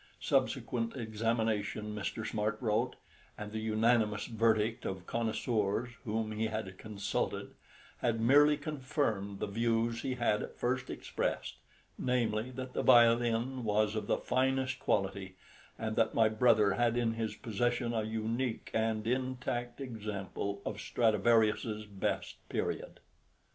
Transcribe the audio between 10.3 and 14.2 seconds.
at first expressed namely, that the violin was of the